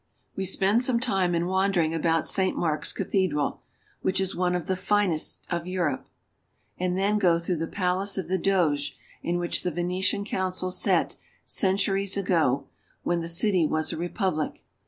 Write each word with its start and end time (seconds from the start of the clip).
We 0.35 0.45
spend 0.47 0.81
some 0.81 0.99
time 0.99 1.35
in 1.35 1.45
wandering 1.45 1.93
about 1.93 2.25
Saint 2.25 2.57
Mark's 2.57 2.91
cathedral, 2.91 3.61
which 4.01 4.19
is 4.19 4.35
one 4.35 4.55
of 4.55 4.65
the 4.65 4.75
finest 4.75 5.45
of 5.51 5.67
Europe; 5.67 6.07
and 6.79 6.97
then 6.97 7.19
go 7.19 7.37
through 7.37 7.57
the 7.57 7.67
Palace 7.67 8.17
of 8.17 8.27
the 8.27 8.39
Doges, 8.39 8.93
in 9.21 9.37
which 9.37 9.61
the 9.61 9.69
Venetian 9.69 10.25
Council 10.25 10.71
sat, 10.71 11.17
centuries 11.45 12.17
ago, 12.17 12.65
when 13.03 13.19
the 13.21 13.29
city 13.29 13.67
was 13.67 13.93
a 13.93 13.97
republic. 13.97 14.63